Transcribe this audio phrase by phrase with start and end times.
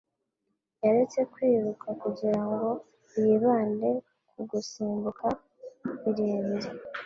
[0.83, 2.69] Yaretse kwiruka kugirango
[3.23, 3.89] yibande
[4.31, 5.25] ku gusimbuka
[6.01, 6.69] birebire